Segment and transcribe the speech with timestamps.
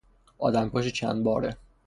[0.39, 1.57] آدمکش چندباره